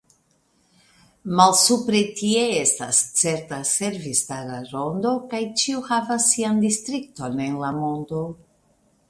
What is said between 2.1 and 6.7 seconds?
tie estas certa servistara rondo, kaj ĉiu havas sian